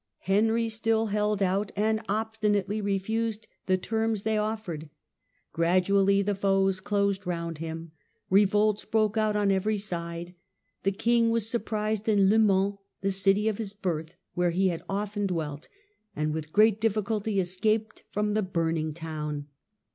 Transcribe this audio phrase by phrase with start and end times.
[0.25, 4.89] Henry still held out, and obstinately refused the The last terms they offered.
[5.53, 7.43] Gradually the foes closed rebellion.
[7.45, 7.91] round him.
[8.31, 10.33] Revolts broke out on every side.
[10.81, 14.81] The king was surprised in Le Mans, the city of his birth, where he had
[14.89, 15.69] often dwelt,
[16.15, 19.49] and with great difficulty escaped from the burning town.